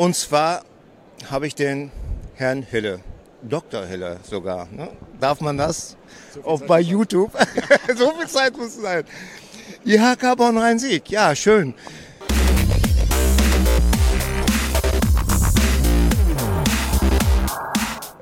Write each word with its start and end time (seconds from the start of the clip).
Und 0.00 0.16
zwar 0.16 0.64
habe 1.30 1.46
ich 1.46 1.54
den 1.54 1.90
Herrn 2.34 2.62
Hille, 2.62 3.00
Dr. 3.42 3.84
Hille 3.84 4.18
sogar. 4.22 4.66
Ne? 4.72 4.88
Darf 5.20 5.42
man 5.42 5.58
das? 5.58 5.98
So 6.32 6.42
Auch 6.42 6.62
bei 6.62 6.80
YouTube. 6.80 7.32
so 7.98 8.10
viel 8.12 8.26
Zeit 8.26 8.56
muss 8.56 8.76
sein. 8.76 9.04
IHK 9.84 10.38
Bonn-Rhein-Sieg. 10.38 11.10
Ja, 11.10 11.36
schön. 11.36 11.74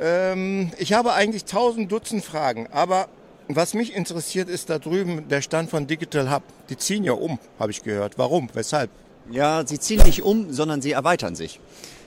Ähm, 0.01 0.73
ich 0.79 0.95
habe 0.95 1.13
eigentlich 1.13 1.45
tausend 1.45 1.93
Dutzend 1.93 2.25
Fragen, 2.25 2.67
aber 2.73 3.07
was 3.47 3.75
mich 3.75 3.95
interessiert, 3.95 4.49
ist 4.49 4.69
da 4.69 4.81
drüben 4.81 5.29
der 5.29 5.43
Stand 5.43 5.71
von 5.71 5.87
Digital 5.87 6.29
Hub. 6.29 6.43
Die 6.71 6.77
ziehen 6.77 7.05
ja 7.05 7.13
um, 7.13 7.39
habe 7.61 7.71
ich 7.71 7.85
gehört. 7.85 8.19
Warum? 8.19 8.49
Weshalb? 8.53 8.91
Ja, 9.31 9.67
sie 9.67 9.79
ziehen 9.79 10.03
nicht 10.05 10.23
um, 10.23 10.53
sondern 10.53 10.81
sie 10.81 10.93
erweitern 10.93 11.35
sich. 11.35 11.61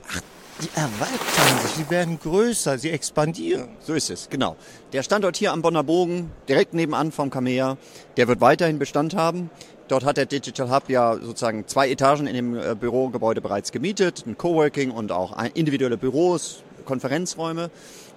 Ach, 0.09 0.21
die 0.61 0.69
erweitern 0.75 1.59
sich, 1.61 1.71
sie 1.71 1.89
werden 1.89 2.19
größer, 2.19 2.79
sie 2.79 2.89
expandieren. 2.89 3.69
So 3.79 3.93
ist 3.93 4.09
es, 4.09 4.29
genau. 4.29 4.55
Der 4.91 5.03
Standort 5.03 5.37
hier 5.37 5.51
am 5.51 5.61
Bonner 5.61 5.83
Bogen, 5.83 6.31
direkt 6.49 6.73
nebenan 6.73 7.11
vom 7.11 7.29
Kamea, 7.29 7.77
der 8.17 8.27
wird 8.27 8.41
weiterhin 8.41 8.79
Bestand 8.79 9.15
haben. 9.15 9.51
Dort 9.87 10.03
hat 10.03 10.17
der 10.17 10.25
Digital 10.25 10.71
Hub 10.71 10.89
ja 10.89 11.15
sozusagen 11.15 11.67
zwei 11.67 11.89
Etagen 11.89 12.25
in 12.25 12.33
dem 12.33 12.57
äh, 12.57 12.75
Bürogebäude 12.75 13.41
bereits 13.41 13.71
gemietet, 13.71 14.23
ein 14.25 14.37
Coworking 14.37 14.89
und 14.89 15.11
auch 15.11 15.37
individuelle 15.53 15.97
Büros, 15.97 16.63
Konferenzräume. 16.85 17.69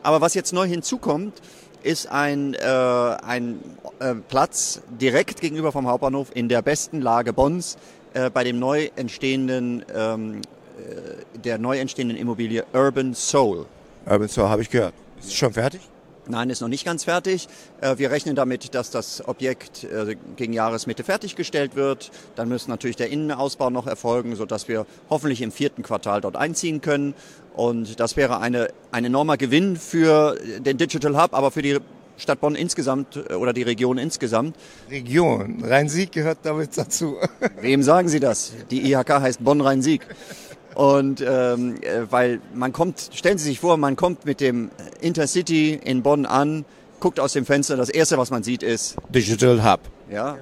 Aber 0.03 0.23
was 0.23 0.35
jetzt 0.35 0.53
neu 0.53 0.67
hinzukommt, 0.67 1.43
ist 1.83 2.11
ein, 2.11 2.55
äh, 2.55 2.59
ein 2.67 3.61
äh, 3.99 4.15
Platz 4.15 4.81
direkt 4.89 5.43
gegenüber 5.43 5.73
vom 5.73 5.87
Hauptbahnhof 5.87 6.29
in 6.35 6.49
der 6.49 6.63
besten 6.63 7.03
Lage 7.03 7.35
Bonns 7.35 7.77
äh, 8.15 8.31
bei 8.31 8.45
dem 8.45 8.61
neu 8.61 8.91
entstehenden, 8.95 9.85
ähm, 9.93 10.41
äh, 10.79 11.39
der 11.39 11.59
neu 11.59 11.79
entstehenden 11.79 12.17
Immobilie 12.17 12.65
Urban 12.73 13.13
Soul. 13.13 13.67
Urban 14.07 14.29
Soul 14.29 14.49
habe 14.49 14.63
ich 14.63 14.71
gehört. 14.71 14.95
Ist 15.19 15.29
es 15.29 15.35
schon 15.35 15.53
fertig? 15.53 15.81
Nein, 16.27 16.49
ist 16.49 16.61
noch 16.61 16.69
nicht 16.69 16.85
ganz 16.85 17.03
fertig. 17.05 17.49
Äh, 17.81 17.99
wir 17.99 18.13
rechnen 18.13 18.37
damit, 18.37 18.73
dass 18.75 18.91
das 18.91 19.27
Objekt 19.27 19.87
gegen 20.37 20.53
Jahresmitte 20.53 21.03
fertiggestellt 21.03 21.75
wird. 21.75 22.13
Dann 22.37 22.49
muss 22.49 22.69
natürlich 22.69 22.97
der 22.97 23.11
Innenausbau 23.11 23.69
noch 23.71 23.89
erfolgen, 23.89 24.37
sodass 24.37 24.69
wir 24.69 24.87
hoffentlich 25.11 25.43
im 25.43 25.51
vierten 25.51 25.83
Quartal 25.83 26.21
dort 26.21 26.37
einziehen 26.37 26.81
können. 26.81 27.15
Und 27.55 27.99
das 27.99 28.17
wäre 28.17 28.39
eine, 28.39 28.69
ein 28.93 29.05
enormer 29.05 29.37
Gewinn 29.37 29.77
für 29.77 30.39
den 30.61 30.79
Digital 30.79 31.21
Hub, 31.21 31.35
aber 31.35 31.51
für 31.51 31.63
die 31.63 31.81
Stadt 32.17 32.41
Bonn 32.41 32.55
insgesamt 32.55 33.17
äh, 33.17 33.35
oder 33.35 33.53
die 33.53 33.63
Region 33.63 33.99
insgesamt. 33.99 34.57
Region. 34.91 35.63
Rhein-Sieg 35.65 36.13
gehört 36.13 36.39
damit 36.43 36.77
dazu. 36.77 37.17
Wem 37.61 37.83
sagen 37.83 38.09
Sie 38.09 38.21
das? 38.21 38.53
Die 38.71 38.91
IHK 38.93 39.21
heißt 39.21 39.45
Bonn-Rhein-Sieg. 39.45 40.07
Und 40.75 41.21
ähm, 41.21 41.77
äh, 41.83 42.03
weil 42.11 42.41
man 42.53 42.73
kommt, 42.73 43.11
stellen 43.13 43.39
Sie 43.39 43.45
sich 43.45 43.61
vor, 43.61 43.77
man 43.77 43.97
kommt 43.97 44.25
mit 44.25 44.41
dem 44.41 44.71
Intercity 45.01 45.75
in 45.75 46.03
Bonn 46.03 46.27
an, 46.27 46.65
guckt 47.01 47.21
aus 47.21 47.33
dem 47.33 47.47
Fenster, 47.47 47.77
das 47.77 47.91
erste, 47.91 48.19
was 48.19 48.31
man 48.31 48.43
sieht, 48.43 48.63
ist 48.63 48.97
Digital 49.09 49.65
Hub. 49.65 49.81
Ja, 50.11 50.39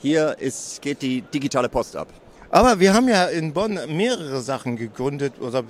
hier 0.00 0.36
ist, 0.38 0.82
geht 0.82 1.02
die 1.02 1.22
digitale 1.22 1.68
Post 1.68 1.96
ab. 1.96 2.08
Aber 2.50 2.80
wir 2.80 2.92
haben 2.92 3.08
ja 3.08 3.24
in 3.26 3.54
Bonn 3.54 3.78
mehrere 3.88 4.42
Sachen 4.42 4.76
gegründet 4.76 5.34
oder 5.40 5.64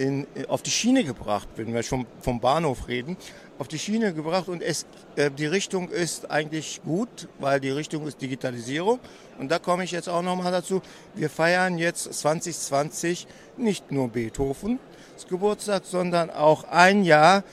in, 0.00 0.26
auf 0.48 0.62
die 0.62 0.70
Schiene 0.70 1.04
gebracht, 1.04 1.46
wenn 1.56 1.74
wir 1.74 1.82
schon 1.82 2.06
vom 2.20 2.40
Bahnhof 2.40 2.88
reden, 2.88 3.18
auf 3.58 3.68
die 3.68 3.78
Schiene 3.78 4.14
gebracht 4.14 4.48
und 4.48 4.62
es, 4.62 4.86
äh, 5.16 5.30
die 5.30 5.44
Richtung 5.44 5.90
ist 5.90 6.30
eigentlich 6.30 6.80
gut, 6.82 7.28
weil 7.38 7.60
die 7.60 7.68
Richtung 7.68 8.06
ist 8.06 8.20
Digitalisierung. 8.22 8.98
Und 9.38 9.50
da 9.50 9.58
komme 9.58 9.84
ich 9.84 9.90
jetzt 9.90 10.08
auch 10.08 10.22
nochmal 10.22 10.52
dazu. 10.52 10.80
Wir 11.14 11.28
feiern 11.28 11.76
jetzt 11.76 12.12
2020 12.14 13.26
nicht 13.58 13.92
nur 13.92 14.08
Beethovens 14.08 14.80
Geburtstag, 15.28 15.84
sondern 15.84 16.30
auch 16.30 16.64
ein 16.64 17.04
Jahr 17.04 17.44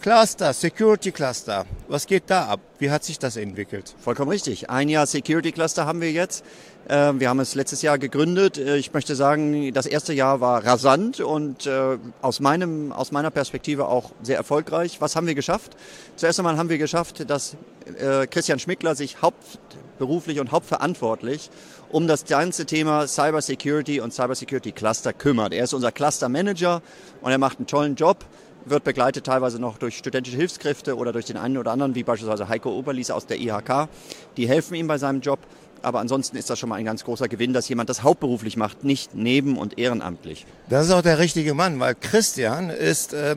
Cluster, 0.00 0.52
Security 0.52 1.10
Cluster. 1.10 1.66
Was 1.88 2.06
geht 2.06 2.24
da 2.28 2.46
ab? 2.46 2.60
Wie 2.78 2.88
hat 2.88 3.02
sich 3.02 3.18
das 3.18 3.36
entwickelt? 3.36 3.96
Vollkommen 3.98 4.30
richtig. 4.30 4.70
Ein 4.70 4.88
Jahr 4.88 5.08
Security 5.08 5.50
Cluster 5.50 5.86
haben 5.86 6.00
wir 6.00 6.12
jetzt. 6.12 6.44
Ähm, 6.88 7.18
wir 7.18 7.28
haben 7.28 7.40
es 7.40 7.56
letztes 7.56 7.82
Jahr 7.82 7.98
gegründet. 7.98 8.58
Äh, 8.58 8.76
ich 8.76 8.94
möchte 8.94 9.16
sagen, 9.16 9.72
das 9.74 9.86
erste 9.86 10.12
Jahr 10.12 10.40
war 10.40 10.64
rasant 10.64 11.18
und 11.18 11.66
äh, 11.66 11.98
aus, 12.22 12.38
meinem, 12.38 12.92
aus 12.92 13.10
meiner 13.10 13.32
Perspektive 13.32 13.88
auch 13.88 14.12
sehr 14.22 14.36
erfolgreich. 14.36 15.00
Was 15.00 15.16
haben 15.16 15.26
wir 15.26 15.34
geschafft? 15.34 15.76
Zuerst 16.14 16.38
einmal 16.38 16.56
haben 16.56 16.68
wir 16.68 16.78
geschafft, 16.78 17.28
dass 17.28 17.56
äh, 17.98 18.28
Christian 18.28 18.60
Schmickler 18.60 18.94
sich 18.94 19.20
hauptberuflich 19.20 20.38
und 20.38 20.52
hauptverantwortlich 20.52 21.50
um 21.90 22.06
das 22.06 22.24
ganze 22.24 22.66
Thema 22.66 23.08
Cyber 23.08 23.42
Security 23.42 24.00
und 24.00 24.12
Cyber 24.12 24.36
Security 24.36 24.70
Cluster 24.70 25.12
kümmert. 25.12 25.52
Er 25.52 25.64
ist 25.64 25.74
unser 25.74 25.90
Cluster 25.90 26.28
Manager 26.28 26.82
und 27.20 27.32
er 27.32 27.38
macht 27.38 27.58
einen 27.58 27.66
tollen 27.66 27.96
Job 27.96 28.24
wird 28.70 28.84
begleitet 28.84 29.26
teilweise 29.26 29.58
noch 29.58 29.78
durch 29.78 29.98
studentische 29.98 30.36
Hilfskräfte 30.36 30.96
oder 30.96 31.12
durch 31.12 31.26
den 31.26 31.36
einen 31.36 31.58
oder 31.58 31.72
anderen, 31.72 31.94
wie 31.94 32.02
beispielsweise 32.02 32.48
Heiko 32.48 32.70
Oberlies 32.70 33.10
aus 33.10 33.26
der 33.26 33.38
IHK. 33.38 33.88
Die 34.36 34.48
helfen 34.48 34.74
ihm 34.74 34.86
bei 34.86 34.98
seinem 34.98 35.20
Job. 35.20 35.38
Aber 35.80 36.00
ansonsten 36.00 36.36
ist 36.36 36.50
das 36.50 36.58
schon 36.58 36.70
mal 36.70 36.76
ein 36.76 36.84
ganz 36.84 37.04
großer 37.04 37.28
Gewinn, 37.28 37.52
dass 37.52 37.68
jemand 37.68 37.88
das 37.88 38.02
hauptberuflich 38.02 38.56
macht, 38.56 38.82
nicht 38.82 39.14
neben- 39.14 39.56
und 39.56 39.78
ehrenamtlich. 39.78 40.44
Das 40.68 40.86
ist 40.86 40.92
auch 40.92 41.02
der 41.02 41.18
richtige 41.18 41.54
Mann, 41.54 41.78
weil 41.78 41.94
Christian 41.94 42.70
ist, 42.70 43.12
äh, 43.12 43.36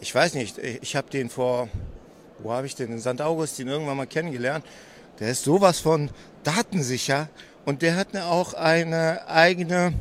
ich 0.00 0.14
weiß 0.14 0.34
nicht, 0.34 0.58
ich 0.58 0.94
habe 0.94 1.10
den 1.10 1.30
vor, 1.30 1.68
wo 2.38 2.52
habe 2.52 2.66
ich 2.66 2.76
den, 2.76 2.92
in 2.92 3.00
St. 3.00 3.20
Augustin 3.20 3.68
irgendwann 3.68 3.96
mal 3.96 4.06
kennengelernt. 4.06 4.64
Der 5.18 5.30
ist 5.30 5.44
sowas 5.44 5.80
von 5.80 6.10
datensicher 6.44 7.28
und 7.64 7.82
der 7.82 7.96
hat 7.96 8.16
auch 8.16 8.54
eine 8.54 9.26
eigene, 9.26 9.94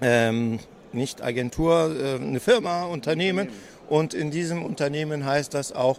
ähm, 0.00 0.60
nicht 0.92 1.22
Agentur, 1.22 1.96
äh, 1.98 2.14
eine 2.16 2.40
Firma, 2.40 2.84
Unternehmen. 2.84 3.48
Und 3.88 4.14
in 4.14 4.30
diesem 4.30 4.64
Unternehmen 4.64 5.24
heißt 5.24 5.54
das 5.54 5.72
auch, 5.72 5.98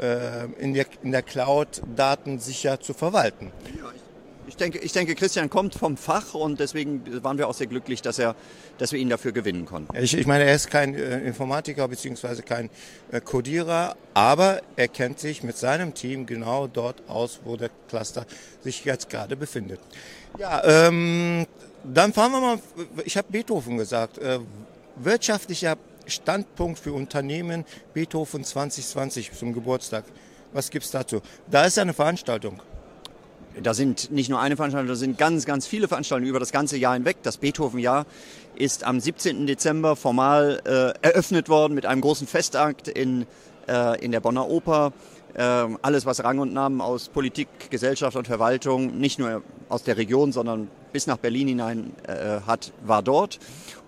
äh, 0.00 0.46
in, 0.58 0.74
der, 0.74 0.86
in 1.02 1.12
der 1.12 1.22
Cloud 1.22 1.82
Daten 1.94 2.38
sicher 2.38 2.80
zu 2.80 2.94
verwalten. 2.94 3.52
ich 4.48 4.56
denke, 4.56 4.78
ich 4.78 4.92
denke, 4.92 5.14
Christian 5.14 5.50
kommt 5.50 5.74
vom 5.74 5.96
Fach 5.96 6.34
und 6.34 6.58
deswegen 6.58 7.22
waren 7.22 7.38
wir 7.38 7.48
auch 7.48 7.54
sehr 7.54 7.66
glücklich, 7.66 8.02
dass, 8.02 8.18
er, 8.18 8.34
dass 8.78 8.92
wir 8.92 8.98
ihn 8.98 9.08
dafür 9.08 9.32
gewinnen 9.32 9.66
konnten. 9.66 9.94
Ich, 9.96 10.16
ich 10.16 10.26
meine, 10.26 10.44
er 10.44 10.54
ist 10.54 10.70
kein 10.70 10.94
äh, 10.94 11.20
Informatiker 11.20 11.86
bzw. 11.86 12.42
kein 12.42 12.70
äh, 13.12 13.20
Codierer, 13.20 13.94
aber 14.14 14.62
er 14.76 14.88
kennt 14.88 15.18
sich 15.18 15.42
mit 15.42 15.56
seinem 15.56 15.94
Team 15.94 16.26
genau 16.26 16.66
dort 16.66 17.02
aus, 17.08 17.40
wo 17.44 17.56
der 17.56 17.70
Cluster 17.88 18.26
sich 18.62 18.84
jetzt 18.84 19.10
gerade 19.10 19.36
befindet. 19.36 19.80
Ja, 20.38 20.62
ähm, 20.64 21.46
dann 21.84 22.12
fahren 22.12 22.32
wir 22.32 22.40
mal, 22.40 22.58
ich 23.04 23.16
habe 23.16 23.28
Beethoven 23.30 23.76
gesagt, 23.76 24.18
äh, 24.18 24.40
wirtschaftlicher 24.96 25.76
Standpunkt 26.10 26.78
für 26.78 26.92
Unternehmen 26.92 27.64
Beethoven 27.94 28.44
2020 28.44 29.32
zum 29.32 29.52
Geburtstag. 29.52 30.04
Was 30.52 30.70
gibt 30.70 30.84
es 30.84 30.90
dazu? 30.90 31.20
Da 31.50 31.64
ist 31.64 31.78
eine 31.78 31.94
Veranstaltung. 31.94 32.60
Da 33.60 33.74
sind 33.74 34.10
nicht 34.12 34.30
nur 34.30 34.40
eine 34.40 34.56
Veranstaltung, 34.56 34.88
da 34.88 34.94
sind 34.94 35.18
ganz, 35.18 35.44
ganz 35.44 35.66
viele 35.66 35.88
Veranstaltungen 35.88 36.30
über 36.30 36.38
das 36.38 36.52
ganze 36.52 36.76
Jahr 36.76 36.94
hinweg. 36.94 37.18
Das 37.22 37.36
Beethoven-Jahr 37.38 38.06
ist 38.54 38.84
am 38.84 39.00
17. 39.00 39.46
Dezember 39.46 39.96
formal 39.96 40.60
äh, 40.64 41.06
eröffnet 41.06 41.48
worden 41.48 41.74
mit 41.74 41.84
einem 41.84 42.00
großen 42.00 42.26
Festakt 42.26 42.86
in, 42.86 43.26
äh, 43.68 44.02
in 44.04 44.12
der 44.12 44.20
Bonner 44.20 44.48
Oper. 44.48 44.92
Äh, 45.34 45.42
alles, 45.82 46.06
was 46.06 46.22
Rang 46.24 46.38
und 46.38 46.52
Namen 46.52 46.80
aus 46.80 47.08
Politik, 47.08 47.48
Gesellschaft 47.70 48.16
und 48.16 48.26
Verwaltung, 48.26 48.98
nicht 48.98 49.18
nur 49.18 49.42
aus 49.68 49.82
der 49.82 49.96
Region, 49.96 50.32
sondern 50.32 50.68
bis 50.92 51.06
nach 51.06 51.18
Berlin 51.18 51.48
hinein 51.48 51.92
äh, 52.06 52.40
hat, 52.46 52.72
war 52.84 53.02
dort. 53.02 53.38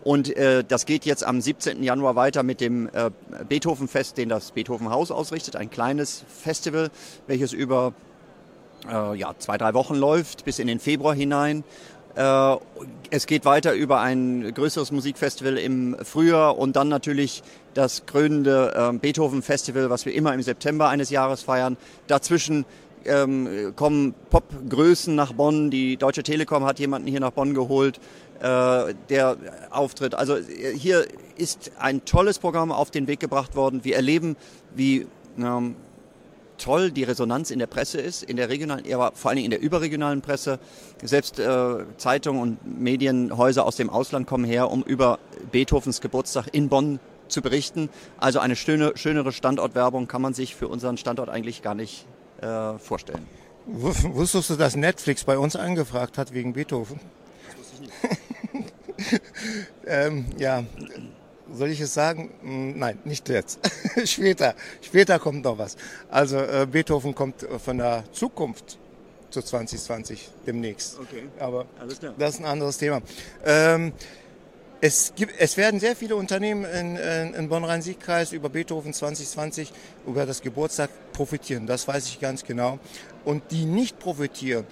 Und 0.05 0.37
äh, 0.37 0.65
das 0.67 0.87
geht 0.87 1.05
jetzt 1.05 1.25
am 1.25 1.41
17. 1.41 1.83
Januar 1.83 2.17
weiter 2.17 2.43
mit 2.43 2.61
dem 2.61 2.89
äh, 2.89 3.11
Beethovenfest, 3.49 4.17
den 4.19 4.29
das 4.29 4.53
Beethovenhaus 4.53 5.11
ausrichtet. 5.11 5.57
Ein 5.57 5.71
kleines 5.71 6.25
Festival, 6.29 6.91
welches 7.27 7.53
über 7.53 7.93
äh, 8.89 9.17
ja, 9.17 9.35
zwei, 9.39 9.59
drei 9.59 9.75
Wochen 9.75 9.95
läuft, 9.95 10.45
bis 10.45 10.59
in 10.59 10.67
den 10.67 10.81
Februar 10.81 11.15
hinein. 11.15 11.65
Äh, 12.15 12.57
es 13.11 13.27
geht 13.27 13.45
weiter 13.45 13.73
über 13.75 14.01
ein 14.01 14.53
größeres 14.55 14.93
Musikfestival 14.93 15.59
im 15.59 15.97
Frühjahr 16.03 16.59
und 16.59 16.77
dann 16.77 16.89
natürlich 16.89 17.43
das 17.75 18.07
krönende 18.07 18.75
äh, 18.75 18.97
Beethoven-Festival, 18.97 19.91
was 19.91 20.07
wir 20.07 20.15
immer 20.15 20.35
im 20.35 20.43
September 20.43 20.89
eines 20.89 21.11
Jahres 21.11 21.43
feiern. 21.43 21.77
Dazwischen 22.07 22.65
ähm, 23.05 23.73
kommen 23.77 24.15
Popgrößen 24.31 25.15
nach 25.15 25.33
Bonn. 25.33 25.71
Die 25.71 25.97
Deutsche 25.97 26.23
Telekom 26.23 26.65
hat 26.65 26.79
jemanden 26.79 27.09
hier 27.09 27.21
nach 27.21 27.33
Bonn 27.33 27.55
geholt, 27.55 27.99
äh, 28.41 28.95
der 29.09 29.37
auftritt. 29.71 30.15
Also 30.15 30.37
äh, 30.37 30.77
hier 30.77 31.07
ist 31.37 31.73
ein 31.79 32.05
tolles 32.05 32.39
Programm 32.39 32.73
auf 32.73 32.91
den 32.91 33.07
Weg 33.07 33.21
gebracht 33.21 33.57
worden. 33.57 33.85
Wir 33.85 33.97
erleben, 33.97 34.37
wie 34.75 35.07
ähm, 35.39 35.77
toll 36.63 36.93
die 36.93 37.03
Resonanz 37.03 37.51
in 37.51 37.59
der 37.59 37.67
Presse 37.67 38.01
ist, 38.01 38.23
in 38.23 38.37
der 38.37 38.49
regionalen, 38.49 38.85
aber 38.93 39.13
vor 39.15 39.31
allen 39.31 39.37
Dingen 39.37 39.47
in 39.47 39.51
der 39.51 39.61
überregionalen 39.61 40.23
Presse. 40.23 40.59
Selbst 41.03 41.39
äh, 41.39 41.85
Zeitungen 41.97 42.41
und 42.41 42.81
Medienhäuser 42.81 43.67
aus 43.67 43.77
dem 43.77 43.91
Ausland 43.91 44.27
kommen 44.27 44.45
her, 44.45 44.71
um 44.71 44.83
über 44.83 45.19
Beethovens 45.51 46.01
Geburtstag 46.01 46.47
in 46.53 46.69
Bonn 46.69 47.01
zu 47.29 47.43
berichten. 47.43 47.89
Also 48.19 48.39
eine 48.39 48.55
schöne, 48.55 48.93
schönere 48.95 49.33
Standortwerbung 49.33 50.07
kann 50.07 50.23
man 50.23 50.35
sich 50.35 50.55
für 50.55 50.69
unseren 50.69 50.97
Standort 50.97 51.29
eigentlich 51.29 51.63
gar 51.63 51.75
nicht 51.75 52.07
äh, 52.41 52.79
vorstellen. 52.79 53.27
Wusstest 53.67 54.51
du, 54.51 54.57
dass 54.57 54.77
Netflix 54.77 55.25
bei 55.25 55.39
uns 55.39 55.57
angefragt 55.57 56.19
hat 56.19 56.33
wegen 56.33 56.53
Beethoven? 56.53 57.01
Das 57.47 57.59
wusste 57.59 57.75
ich 57.75 57.81
nicht. 57.81 59.23
ähm, 59.87 60.27
ja, 60.39 60.65
soll 61.53 61.71
ich 61.71 61.81
es 61.81 61.95
sagen? 61.95 62.31
Hm, 62.43 62.79
nein, 62.79 62.99
nicht 63.05 63.29
jetzt. 63.29 63.59
Später. 64.05 64.55
Später 64.81 65.19
kommt 65.19 65.45
noch 65.45 65.59
was. 65.59 65.77
Also 66.11 66.39
äh, 66.39 66.67
Beethoven 66.71 67.15
kommt 67.15 67.47
von 67.65 67.79
der 67.79 68.05
Zukunft 68.13 68.79
zu 69.31 69.43
2020 69.43 70.31
demnächst. 70.47 70.99
Okay. 70.99 71.25
Aber 71.39 71.67
das 72.19 72.35
ist 72.35 72.41
ein 72.41 72.47
anderes 72.47 72.79
Thema. 72.79 73.01
Ähm, 73.45 73.93
es, 74.81 75.13
gibt, 75.15 75.35
es 75.39 75.57
werden 75.57 75.81
sehr 75.81 75.97
viele 75.97 76.17
Unternehmen 76.17 76.65
in, 76.65 76.97
in, 76.97 77.35
in 77.35 77.49
Bonn-Rhein-Sieg-Kreis 77.49 78.33
über 78.33 78.49
Beethoven 78.49 78.93
2020, 78.93 79.73
über 80.07 80.27
das 80.27 80.43
Geburtstag 80.43 80.91
profitieren. 81.13 81.67
Das 81.67 81.87
weiß 81.87 82.07
ich 82.07 82.21
ganz 82.21 82.45
genau. 82.45 82.79
Und 83.25 83.45
die 83.53 83.65
nicht 83.65 83.99
profitieren, 83.99 84.67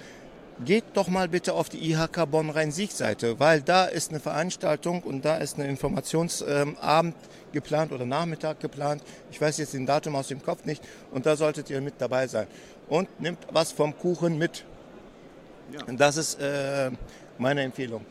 geht 0.64 0.84
doch 0.94 1.08
mal 1.08 1.28
bitte 1.28 1.54
auf 1.54 1.68
die 1.68 1.90
IHK 1.90 2.30
Bonn-Rhein-Sieg-Seite, 2.30 3.38
weil 3.38 3.62
da 3.62 3.84
ist 3.86 4.10
eine 4.10 4.20
Veranstaltung 4.20 5.02
und 5.02 5.24
da 5.24 5.36
ist 5.36 5.58
ein 5.58 5.64
Informationsabend 5.64 7.14
geplant 7.52 7.92
oder 7.92 8.06
Nachmittag 8.06 8.60
geplant. 8.60 9.02
Ich 9.30 9.40
weiß 9.40 9.58
jetzt 9.58 9.74
den 9.74 9.86
Datum 9.86 10.16
aus 10.16 10.28
dem 10.28 10.42
Kopf 10.42 10.64
nicht 10.64 10.82
und 11.10 11.26
da 11.26 11.36
solltet 11.36 11.70
ihr 11.70 11.80
mit 11.80 11.94
dabei 11.98 12.26
sein. 12.26 12.46
Und 12.88 13.20
nimmt 13.20 13.38
was 13.52 13.72
vom 13.72 13.96
Kuchen 13.96 14.38
mit. 14.38 14.64
Ja. 15.72 15.80
Das 15.94 16.16
ist 16.16 16.40
äh, 16.40 16.90
meine 17.38 17.62
Empfehlung. 17.62 18.04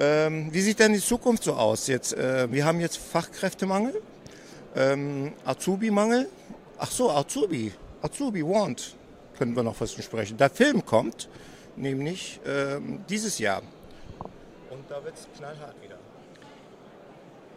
Ähm, 0.00 0.48
wie 0.52 0.60
sieht 0.60 0.78
denn 0.78 0.92
die 0.92 1.00
Zukunft 1.00 1.44
so 1.44 1.54
aus 1.54 1.88
jetzt? 1.88 2.12
Äh, 2.12 2.50
wir 2.52 2.64
haben 2.64 2.80
jetzt 2.80 2.98
Fachkräftemangel, 2.98 4.00
ähm, 4.76 5.32
Azubi-Mangel. 5.44 6.28
Ach 6.78 6.90
so, 6.90 7.10
Azubi, 7.10 7.72
Azubi 8.02 8.44
Want, 8.44 8.94
können 9.36 9.56
wir 9.56 9.64
noch 9.64 9.80
was 9.80 9.92
besprechen. 9.94 10.36
Der 10.36 10.50
Film 10.50 10.84
kommt, 10.84 11.28
nämlich 11.78 12.40
ähm, 12.46 13.00
dieses 13.08 13.38
Jahr. 13.38 13.62
Und 14.70 14.84
da 14.88 15.02
wird 15.04 15.14
es 15.14 15.26
knallhart 15.36 15.74
wieder. 15.82 15.96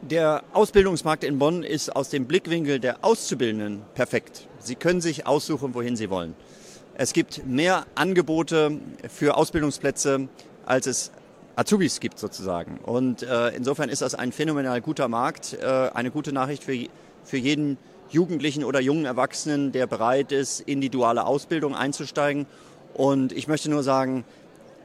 Der 0.01 0.43
Ausbildungsmarkt 0.53 1.23
in 1.23 1.37
Bonn 1.37 1.63
ist 1.63 1.95
aus 1.95 2.09
dem 2.09 2.25
Blickwinkel 2.25 2.79
der 2.79 3.05
Auszubildenden 3.05 3.83
perfekt. 3.93 4.47
Sie 4.59 4.75
können 4.75 4.99
sich 4.99 5.27
aussuchen, 5.27 5.75
wohin 5.75 5.95
Sie 5.95 6.09
wollen. 6.09 6.33
Es 6.95 7.13
gibt 7.13 7.45
mehr 7.45 7.85
Angebote 7.95 8.79
für 9.07 9.37
Ausbildungsplätze, 9.37 10.27
als 10.65 10.87
es 10.87 11.11
Azubis 11.55 11.99
gibt 11.99 12.17
sozusagen. 12.17 12.79
Und 12.79 13.23
äh, 13.23 13.49
insofern 13.49 13.89
ist 13.89 14.01
das 14.01 14.15
ein 14.15 14.31
phänomenal 14.31 14.81
guter 14.81 15.07
Markt, 15.07 15.53
äh, 15.53 15.65
eine 15.65 16.09
gute 16.09 16.33
Nachricht 16.33 16.63
für, 16.63 16.75
für 17.23 17.37
jeden 17.37 17.77
Jugendlichen 18.09 18.63
oder 18.63 18.81
jungen 18.81 19.05
Erwachsenen, 19.05 19.71
der 19.71 19.87
bereit 19.87 20.31
ist, 20.31 20.61
in 20.61 20.81
die 20.81 20.89
duale 20.89 21.25
Ausbildung 21.25 21.75
einzusteigen. 21.75 22.45
Und 22.93 23.31
ich 23.31 23.47
möchte 23.47 23.69
nur 23.69 23.83
sagen, 23.83 24.23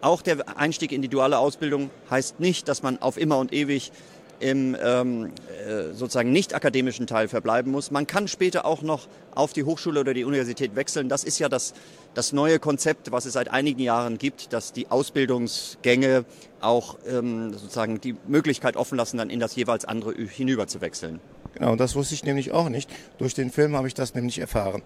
auch 0.00 0.22
der 0.22 0.58
Einstieg 0.58 0.92
in 0.92 1.02
die 1.02 1.08
duale 1.08 1.38
Ausbildung 1.38 1.90
heißt 2.10 2.40
nicht, 2.40 2.68
dass 2.68 2.82
man 2.82 3.00
auf 3.00 3.16
immer 3.16 3.38
und 3.38 3.52
ewig 3.52 3.92
im 4.40 4.76
ähm, 4.82 5.32
äh, 5.66 5.94
sozusagen 5.94 6.30
nicht 6.30 6.54
akademischen 6.54 7.06
Teil 7.06 7.28
verbleiben 7.28 7.72
muss. 7.72 7.90
Man 7.90 8.06
kann 8.06 8.28
später 8.28 8.66
auch 8.66 8.82
noch 8.82 9.08
auf 9.34 9.52
die 9.52 9.64
Hochschule 9.64 10.00
oder 10.00 10.14
die 10.14 10.24
Universität 10.24 10.76
wechseln. 10.76 11.08
Das 11.08 11.24
ist 11.24 11.38
ja 11.38 11.48
das, 11.48 11.74
das 12.14 12.32
neue 12.32 12.58
Konzept, 12.58 13.12
was 13.12 13.24
es 13.24 13.32
seit 13.32 13.48
einigen 13.48 13.80
Jahren 13.80 14.18
gibt, 14.18 14.52
dass 14.52 14.72
die 14.72 14.90
Ausbildungsgänge 14.90 16.24
auch 16.60 16.98
ähm, 17.08 17.52
sozusagen 17.52 18.00
die 18.00 18.14
Möglichkeit 18.26 18.76
offen 18.76 18.96
lassen, 18.98 19.16
dann 19.18 19.30
in 19.30 19.40
das 19.40 19.56
jeweils 19.56 19.84
andere 19.84 20.14
hinüber 20.14 20.66
zu 20.66 20.80
wechseln. 20.80 21.20
Genau, 21.54 21.76
das 21.76 21.94
wusste 21.94 22.14
ich 22.14 22.24
nämlich 22.24 22.52
auch 22.52 22.68
nicht. 22.68 22.90
Durch 23.18 23.32
den 23.32 23.50
Film 23.50 23.74
habe 23.74 23.88
ich 23.88 23.94
das 23.94 24.14
nämlich 24.14 24.38
erfahren. 24.38 24.82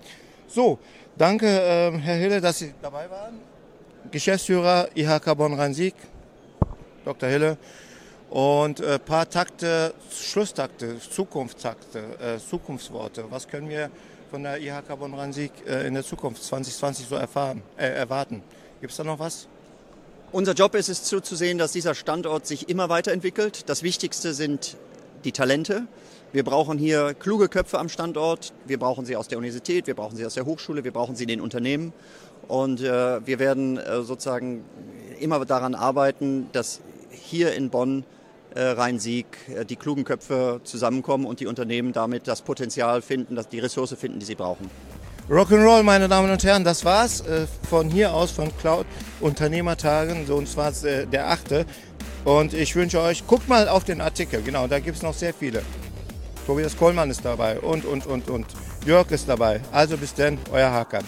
So, 0.52 0.80
danke 1.16 1.46
äh, 1.46 1.96
Herr 1.96 2.16
Hille, 2.16 2.40
dass 2.40 2.58
Sie 2.58 2.74
dabei 2.82 3.08
waren. 3.08 3.38
Geschäftsführer 4.10 4.88
IHK 4.96 5.36
Bonn-Rhein-Sieg, 5.36 5.94
Dr. 7.04 7.28
Hille 7.28 7.56
und 8.30 8.80
ein 8.80 8.88
äh, 8.94 8.98
paar 8.98 9.30
Takte, 9.30 9.94
Schlusstakte, 10.10 10.98
Zukunftstakte, 10.98 12.00
äh, 12.20 12.38
Zukunftsworte. 12.38 13.26
Was 13.30 13.46
können 13.46 13.68
wir 13.68 13.90
von 14.28 14.42
der 14.42 14.60
IHK 14.60 14.98
Bonn-Rhein-Sieg 14.98 15.52
äh, 15.68 15.86
in 15.86 15.94
der 15.94 16.02
Zukunft 16.02 16.42
2020 16.42 17.06
so 17.06 17.14
erfahren, 17.14 17.62
äh, 17.76 17.86
erwarten? 17.86 18.42
Gibt 18.80 18.90
es 18.90 18.96
da 18.96 19.04
noch 19.04 19.20
was? 19.20 19.46
Unser 20.32 20.54
Job 20.54 20.74
ist 20.74 20.88
es 20.88 21.04
zuzusehen, 21.04 21.58
dass 21.58 21.70
dieser 21.70 21.94
Standort 21.94 22.48
sich 22.48 22.68
immer 22.68 22.88
weiterentwickelt. 22.88 23.68
Das 23.68 23.84
Wichtigste 23.84 24.34
sind 24.34 24.76
die 25.24 25.32
Talente. 25.32 25.86
Wir 26.32 26.44
brauchen 26.44 26.78
hier 26.78 27.14
kluge 27.14 27.48
Köpfe 27.48 27.78
am 27.78 27.88
Standort. 27.88 28.52
Wir 28.66 28.78
brauchen 28.78 29.04
sie 29.04 29.16
aus 29.16 29.28
der 29.28 29.38
Universität, 29.38 29.86
wir 29.86 29.94
brauchen 29.94 30.16
sie 30.16 30.24
aus 30.24 30.34
der 30.34 30.46
Hochschule, 30.46 30.84
wir 30.84 30.92
brauchen 30.92 31.16
sie 31.16 31.24
in 31.24 31.28
den 31.28 31.40
Unternehmen. 31.40 31.92
Und 32.46 32.80
äh, 32.80 33.26
wir 33.26 33.38
werden 33.38 33.78
äh, 33.78 34.02
sozusagen 34.02 34.64
immer 35.18 35.44
daran 35.44 35.74
arbeiten, 35.74 36.48
dass 36.52 36.80
hier 37.10 37.54
in 37.54 37.70
Bonn 37.70 38.04
äh, 38.54 38.60
Rhein-Sieg 38.60 39.26
äh, 39.48 39.64
die 39.64 39.76
klugen 39.76 40.04
Köpfe 40.04 40.60
zusammenkommen 40.64 41.26
und 41.26 41.40
die 41.40 41.46
Unternehmen 41.46 41.92
damit 41.92 42.26
das 42.26 42.42
Potenzial 42.42 43.02
finden, 43.02 43.36
dass 43.36 43.48
die 43.48 43.60
Ressource 43.60 43.94
finden, 43.94 44.18
die 44.18 44.26
sie 44.26 44.34
brauchen. 44.34 44.70
Rock'n'Roll, 45.28 45.84
meine 45.84 46.08
Damen 46.08 46.30
und 46.30 46.42
Herren, 46.42 46.64
das 46.64 46.84
war's 46.84 47.20
äh, 47.20 47.46
von 47.68 47.88
hier 47.88 48.12
aus 48.12 48.32
von 48.32 48.50
Cloud 48.58 48.86
Unternehmertagen, 49.20 50.26
so 50.26 50.36
und 50.36 50.48
zwar 50.48 50.72
der 50.72 51.30
achte. 51.30 51.66
Und 52.24 52.52
ich 52.52 52.76
wünsche 52.76 53.00
euch, 53.00 53.26
guckt 53.26 53.48
mal 53.48 53.68
auf 53.68 53.84
den 53.84 54.00
Artikel, 54.00 54.42
genau, 54.42 54.66
da 54.66 54.78
gibt 54.78 54.96
es 54.96 55.02
noch 55.02 55.14
sehr 55.14 55.32
viele. 55.32 55.62
Tobias 56.46 56.76
Kohlmann 56.76 57.10
ist 57.10 57.24
dabei 57.24 57.58
und, 57.60 57.84
und, 57.84 58.06
und, 58.06 58.28
und. 58.28 58.46
Jörg 58.84 59.10
ist 59.10 59.28
dabei. 59.28 59.60
Also 59.72 59.96
bis 59.96 60.14
denn, 60.14 60.38
euer 60.52 60.70
Hakan. 60.70 61.04